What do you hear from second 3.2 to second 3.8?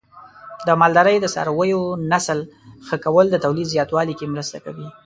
د تولید